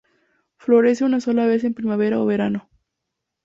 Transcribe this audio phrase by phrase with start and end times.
[0.57, 2.71] Florece una sola vez en primavera o verano.